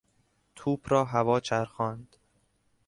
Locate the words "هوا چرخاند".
1.05-2.17